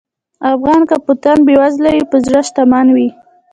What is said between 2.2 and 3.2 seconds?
زړه شتمن وي.